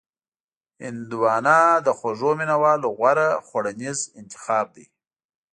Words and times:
هندوانه 0.83 1.57
د 1.85 1.87
خوږو 1.97 2.31
مینوالو 2.39 2.87
غوره 2.97 3.29
خوړنیز 3.47 3.99
انتخاب 4.19 4.65
دی. 4.75 4.85